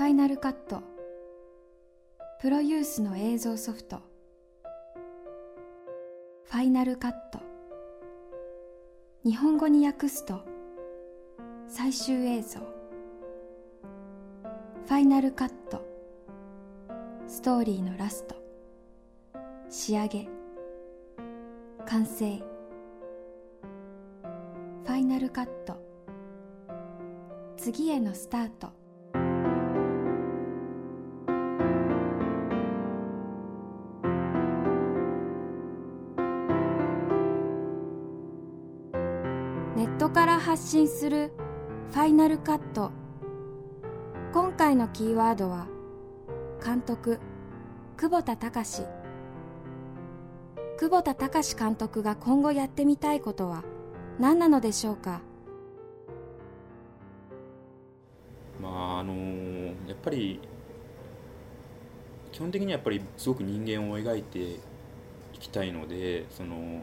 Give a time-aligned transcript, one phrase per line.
[0.00, 0.82] ファイナルカット
[2.40, 4.00] プロユースの映像ソフト。
[6.44, 7.38] ファイナルカット
[9.26, 10.40] 日本語に訳すと
[11.68, 12.60] 最終映像。
[12.60, 15.84] ファイナルカット
[17.28, 18.36] ストーリーのラスト。
[19.68, 20.26] 仕上げ。
[21.84, 22.38] 完成。
[22.38, 25.76] ファイナルカット
[27.58, 28.79] 次へのスタート。
[40.10, 41.30] から発信する
[41.92, 42.90] ファイナルカット。
[44.32, 45.68] 今回のキーワードは
[46.64, 47.20] 監督
[47.96, 48.82] 久保田隆。
[50.78, 53.62] 久保田隆監督が今後やってみたいことは
[54.18, 55.20] 何なのでしょうか？
[58.60, 59.14] まああの
[59.86, 60.40] やっぱり
[62.32, 64.58] 基本的にはやっぱりすごく人間を描いてい
[65.38, 66.82] きたいのでその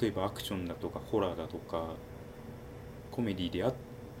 [0.00, 1.88] 例えばアクションだとかホラーだとか
[3.12, 3.72] コメディであ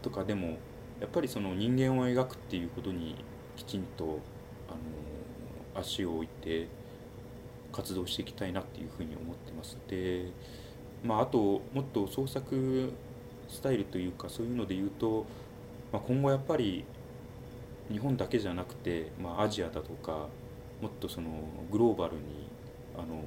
[0.02, 0.58] とかでも
[1.00, 3.16] やっぱりその人間を描くっていうことに
[3.56, 4.20] きちんと
[4.68, 4.72] あ
[5.74, 6.68] の足を置いて
[7.72, 9.78] 活動していきたいなっていうふうに思ってます。
[9.88, 10.30] で、
[11.02, 12.92] まあ、あともっと創作
[13.48, 15.26] スタイルというかそういうので言うと、
[15.92, 16.84] まあ、今後やっぱり
[17.90, 20.28] 日本だけじゃなくて、まあ、アジアだとか
[20.80, 21.30] もっとその
[21.70, 22.20] グローバルに
[22.96, 23.22] あの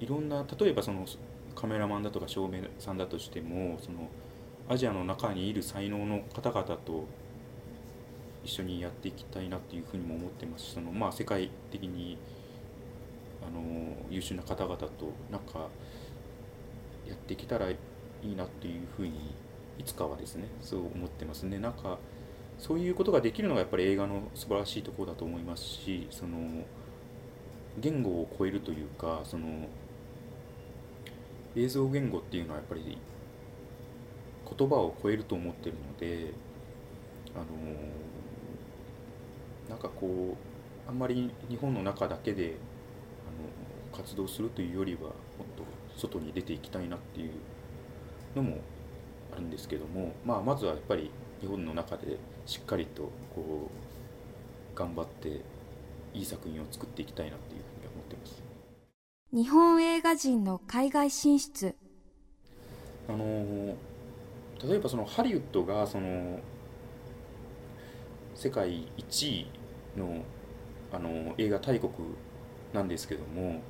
[0.00, 1.06] いろんな例えばその
[1.62, 4.08] カメラマンだとか照明さんだとしてもその
[4.68, 7.04] アジアの中にいる才能の方々と
[8.42, 10.64] 一緒にやっていきたいなっていうふうにも思ってます。
[10.64, 12.18] しその、まあ、世界的に
[13.46, 13.62] あの
[14.10, 14.88] 優秀な方々と
[15.30, 15.68] なんか
[17.06, 17.76] やっていけたらい
[18.24, 19.32] いなっていうふうに
[19.78, 21.60] いつかはですねそう思ってますね。
[21.60, 22.00] なんか
[22.58, 26.64] そういうことができるのがやっぱり映画の素晴らしいところだと思いますしその
[27.78, 29.68] 言語を超えるというかその
[31.56, 32.98] 映像言語っていうのはやっぱり
[34.58, 36.32] 言葉を超えると思ってるので
[37.34, 37.44] あの
[39.68, 40.36] なんかこ
[40.86, 42.56] うあんまり日本の中だけで
[43.92, 45.10] あの活動するというよりはもっ
[45.56, 45.64] と
[45.96, 47.32] 外に出ていきたいなっていう
[48.36, 48.58] のも
[49.32, 53.70] あるんですけども、まあ、まずはやっぱり日本の中でしっかりとこ
[54.74, 55.42] う頑張って
[56.14, 58.51] いい作品を作っていきたいなっていうふうに思ってます。
[59.34, 61.74] 日本映画人の海外進出。
[63.08, 63.74] あの
[64.62, 66.38] 例えばそのハリウッドがその
[68.34, 69.46] 世界1位
[69.96, 70.22] の
[70.92, 71.92] あの映画大国
[72.74, 73.62] なんですけども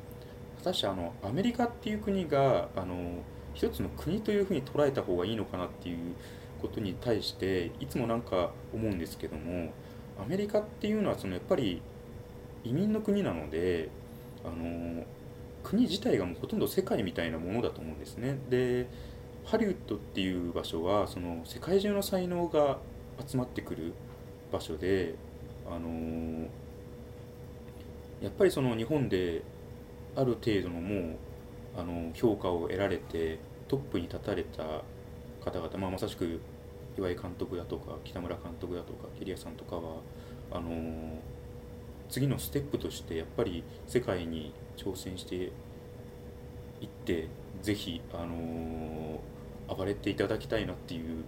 [0.59, 3.23] 果たしてあのアメリカっていう国があの
[3.55, 6.17] 一つの国というふうに捉えた方がいいのかなっていう
[6.61, 9.71] ことに対していつもなんか思うんですけども
[10.21, 11.81] アメリカっていうのはそのやっぱり
[12.65, 13.91] 移民の国なので
[14.44, 15.05] あの
[15.62, 18.39] 国自体がもうほとんど世界みたいなものだと思うんですね。
[18.49, 18.89] で
[19.45, 22.78] ハリウッドっていう場所はその世界中の才能が
[23.27, 23.93] 集まってくる
[24.53, 25.15] 場所で、
[25.67, 26.47] あの
[28.21, 29.43] やっぱりその日本で
[30.15, 31.17] ある程度のもう
[31.77, 34.62] あの評価を得られてトップに立たれた
[35.44, 36.41] 方々、まあ、まさしく
[36.97, 39.83] 岩井監督だとか北村監督だとか桐谷さんとかは
[40.53, 40.71] あの
[42.12, 45.49] 次のステップとしてやっぱり世界に挑戦してい
[46.84, 47.28] って
[47.62, 49.19] ぜひ、あの
[49.67, 51.25] 暴れていただきたいなっていう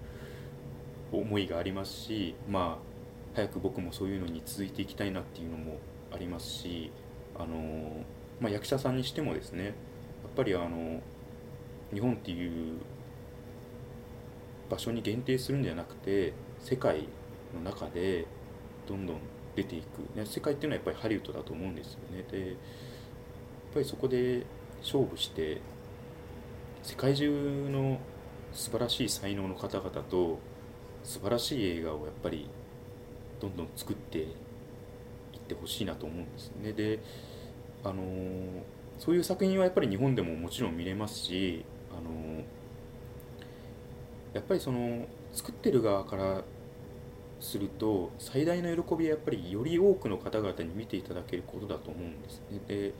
[1.10, 5.78] 思いがありますしまあ早く僕もそういうのに続いていきたいなっていうのも
[6.12, 6.92] ありますし、
[7.34, 8.04] あの
[8.38, 9.74] まあ、役者さんにしてもですねやっ
[10.36, 11.00] ぱりあの
[11.94, 12.78] 日本っていう
[14.68, 17.08] 場所に限定するんじゃなくて世界
[17.54, 18.26] の中で
[18.86, 19.16] どんどん
[19.56, 22.24] 出ていく、ね、世界っていうのはやっぱりハリウッドだと思うんですよね。
[22.30, 22.56] でやっ
[23.72, 24.44] ぱりそこで
[24.80, 25.60] 勝負して
[26.82, 27.98] 世界中の
[28.52, 30.38] 素晴らしい才能の方々と
[31.02, 32.48] 素晴らしい映画をやっぱり
[33.40, 34.26] どんどん作っていっ
[35.48, 36.72] てほしいなと思うんですね。
[36.72, 37.00] で
[37.82, 38.02] あの
[38.98, 42.42] そういう作品はやっぱり日本でももちろん見れますしあの
[44.32, 46.44] やっぱりその作ってる側から
[47.44, 52.60] すると最大の喜びはやっぱりより多くの方々に見ていただけることだと思うんですね。
[52.66, 52.92] で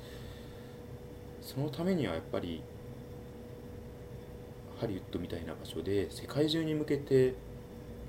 [1.41, 2.62] そのためにはやっぱり
[4.81, 7.35] ハリウッドみたいな場所で世界中に向けて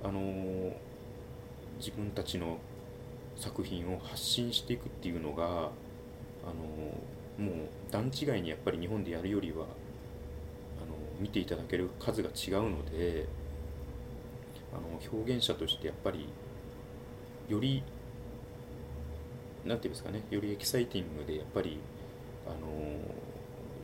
[0.04, 0.74] あの
[1.78, 2.58] 自分たちの
[3.36, 6.48] 作品を発信していくっていうのがあ
[7.38, 13.28] のもう段違いにやっぱり日本でやるよりはあの見ていただける数が違うので
[14.76, 16.28] あの表現者としてやっぱり
[17.48, 17.84] より
[19.66, 21.80] なんていうんですかねよりエキサイティングでやっぱり
[22.46, 22.58] あの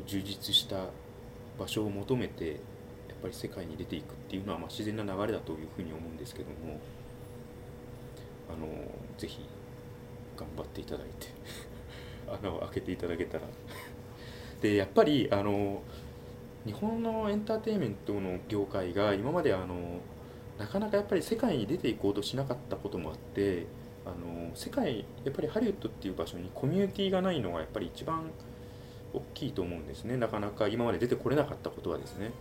[0.06, 0.88] 充実した
[1.58, 2.58] 場所を求めてやっ
[3.22, 6.80] ぱり世界に出ていくっていうのはまあ自然な流れだというふうに思うんですけども
[8.50, 8.68] あの
[9.18, 9.46] ぜひ
[10.38, 11.28] 頑張っていただいて
[12.44, 13.44] 穴を開けていただけたら。
[14.62, 15.82] でやっぱりあの
[16.66, 20.00] 日本のエンターテインメントの業界が今まであの
[20.62, 23.66] なかなかやっぱり世界に出ていこうとしなかったこともあって
[24.06, 28.30] あの世界やっぱりハリウッドっていう場所にコミュニティがないのがやっぱり一番
[29.12, 30.18] 大きいと思うんですね。
[30.18, 32.31] なかなか今まで出てこれなかったことはですね。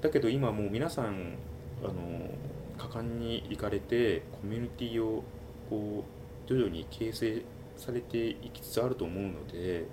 [0.00, 1.36] だけど今もう皆さん
[1.82, 2.30] あの
[2.78, 5.24] 果敢に行かれてコミュニティを
[5.68, 6.04] こ
[6.46, 7.42] う徐々に形成
[7.76, 9.86] されていきつつあると思うので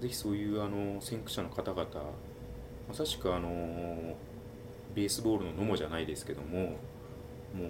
[0.00, 1.86] ぜひそういうあの先駆者の方々
[2.88, 4.16] まさしくあの
[4.94, 7.68] ベースボールの野茂じゃないですけどももうや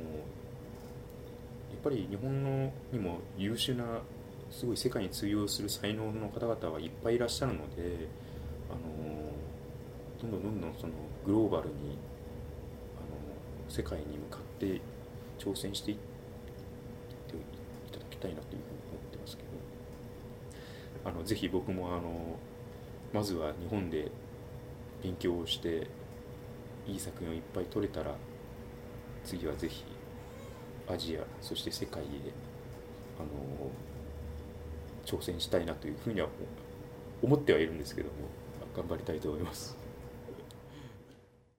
[1.79, 3.85] っぱり日本のにも優秀な
[4.51, 8.09] すごい世界に通用する才能の方々はいっぱいいらっしゃるので
[8.69, 9.33] あの
[10.21, 10.93] どんどんどんどんその
[11.25, 11.99] グローバルに
[12.99, 14.81] あの世界に向かって
[15.39, 19.51] 挑戦していっていただきたいなというふうに思ってますけど。
[21.05, 22.37] あのぜひ僕もあの
[23.13, 24.11] まずは日本で
[25.03, 25.87] 勉強をして
[26.91, 28.15] いい作品をいっぱい撮れたら
[29.25, 29.85] 次はぜひ
[30.89, 32.07] アジアそして世界へ
[33.19, 33.71] あの
[35.05, 36.29] 挑戦したいなというふうには
[37.23, 38.15] 思ってはいるんですけども
[38.77, 39.77] 頑張りたいと思います。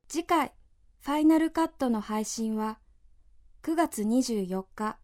[0.07, 0.51] 次回
[1.00, 2.80] ファイナルカットの配信は
[3.63, 4.98] 9月24日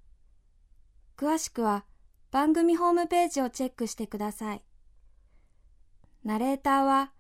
[1.16, 1.86] 詳しくは
[2.32, 4.64] 番組ホームページをチェックしてください。
[6.24, 7.14] ナレーターは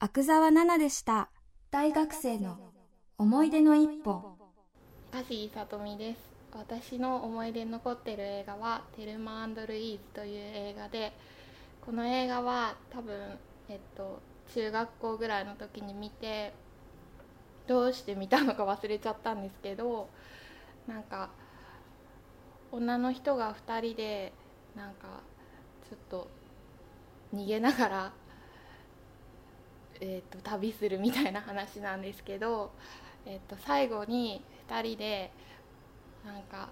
[0.00, 1.30] 阿久澤奈々でした。
[1.70, 2.56] 大学生の
[3.18, 4.38] 思い出の一歩。
[5.12, 6.18] 梶さとみです。
[6.52, 11.12] 私の思い出に残ってる映画は「テルマルイーズ」という映画で
[11.84, 13.38] この映画は多分
[13.68, 14.18] えっと
[14.54, 16.54] 中学校ぐらいの時に見て
[17.66, 20.08] どうして見たのか忘れちゃったんですけど
[20.86, 21.28] なんか
[22.72, 24.32] 女の人が2人で
[24.74, 25.20] なんか
[25.86, 26.28] ちょっと
[27.34, 28.12] 逃げながら、
[30.00, 32.70] えー、と旅するみたいな話なんですけど、
[33.26, 35.30] えー、と最後に2人で
[36.24, 36.68] なんか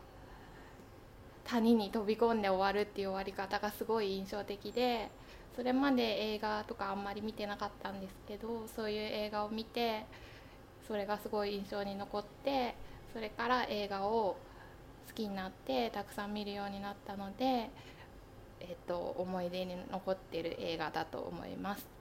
[1.44, 5.10] 谷に飛び込んで終わるっていう終わり方がすごい印象的で
[5.54, 10.04] それまで映画とかあんまり見てなかったんですけどそういう映画を見て
[10.86, 12.74] それがすごい印象に残って
[13.12, 14.36] それから映画を
[15.08, 17.70] 好きになってたくさん見るようになったので、
[18.60, 21.95] えっと、思い出に残ってる映画だと思います。